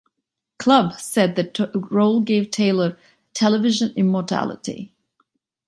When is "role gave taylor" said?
1.91-2.97